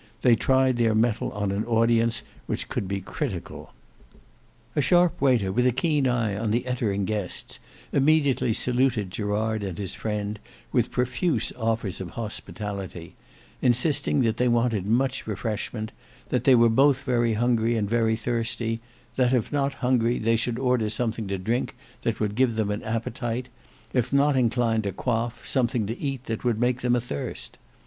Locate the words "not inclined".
24.11-24.81